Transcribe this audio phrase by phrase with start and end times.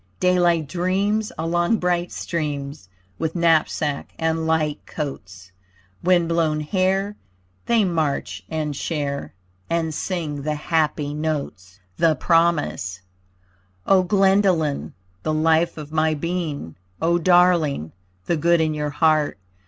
[0.19, 5.51] Daylight dreams Along bright streams With knapsack and light coats.
[6.03, 7.15] Wind blown hair,
[7.67, 9.35] They march and share
[9.69, 11.81] And sing the happy notes.
[11.97, 13.03] THE PROMISE
[13.85, 17.91] O Glendolyn, the life of my being, O Darling,
[18.25, 19.37] the good in your heart!